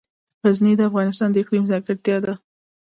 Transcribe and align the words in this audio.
غزني 0.45 0.73
د 0.77 0.81
افغانستان 0.89 1.29
د 1.31 1.35
اقلیم 1.43 1.65
ځانګړتیا 1.71 2.17
ده. 2.25 2.33